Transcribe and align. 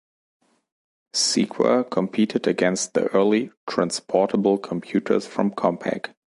Seequa 1.13 1.87
competed 1.87 2.47
against 2.47 2.95
the 2.95 3.05
early 3.13 3.51
"transportable" 3.67 4.57
computers 4.57 5.27
from 5.27 5.51
Compaq. 5.51 6.15